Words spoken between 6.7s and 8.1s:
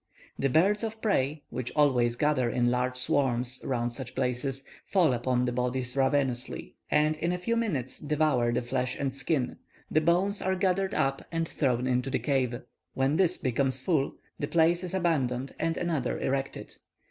and in a few minutes